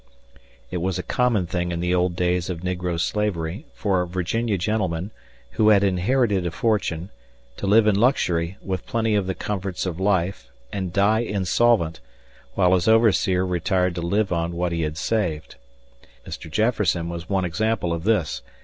It 0.71 0.77
was 0.77 0.97
a 0.97 1.03
common 1.03 1.45
thing 1.45 1.71
in 1.71 1.79
the 1.79 1.93
old 1.93 2.15
days 2.15 2.49
of 2.49 2.61
negro 2.61 2.99
slavery 2.99 3.67
for 3.75 4.01
a 4.01 4.07
Virginia 4.07 4.57
gentleman, 4.57 5.11
who 5.51 5.69
had 5.69 5.83
inherited 5.83 6.43
a 6.43 6.49
fortune, 6.49 7.11
to 7.57 7.67
live 7.67 7.85
in 7.85 7.93
luxury 7.95 8.57
with 8.63 8.87
plenty 8.87 9.13
of 9.13 9.27
the 9.27 9.35
comforts 9.35 9.85
of 9.85 9.99
life 9.99 10.49
and 10.73 10.91
die 10.91 11.19
insolvent; 11.19 11.99
while 12.55 12.73
his 12.73 12.87
overseer 12.87 13.45
retired 13.45 13.93
to 13.93 14.01
live 14.01 14.33
on 14.33 14.53
what 14.53 14.71
he 14.71 14.81
had 14.81 14.97
saved. 14.97 15.53
Mr. 16.25 16.49
Jefferson 16.49 17.07
was 17.07 17.29
one 17.29 17.45
example 17.45 17.93
of 17.93 18.03
this. 18.03 18.41